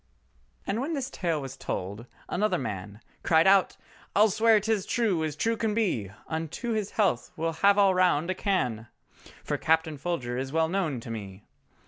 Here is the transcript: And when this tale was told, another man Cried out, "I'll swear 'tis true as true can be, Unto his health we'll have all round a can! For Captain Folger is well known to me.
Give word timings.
And 0.65 0.81
when 0.81 0.93
this 0.95 1.11
tale 1.11 1.39
was 1.39 1.55
told, 1.55 2.07
another 2.27 2.57
man 2.57 3.01
Cried 3.21 3.45
out, 3.45 3.77
"I'll 4.15 4.31
swear 4.31 4.59
'tis 4.59 4.87
true 4.87 5.23
as 5.23 5.35
true 5.35 5.55
can 5.55 5.75
be, 5.75 6.09
Unto 6.27 6.71
his 6.71 6.89
health 6.97 7.31
we'll 7.37 7.53
have 7.61 7.77
all 7.77 7.93
round 7.93 8.31
a 8.31 8.33
can! 8.33 8.87
For 9.43 9.59
Captain 9.59 9.99
Folger 9.99 10.39
is 10.39 10.51
well 10.51 10.69
known 10.69 11.01
to 11.01 11.11
me. 11.11 11.43